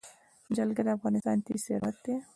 جلګه 0.55 0.81
د 0.85 0.89
افغانستان 0.97 1.37
طبعي 1.45 1.59
ثروت 1.65 1.95
دی. 2.03 2.13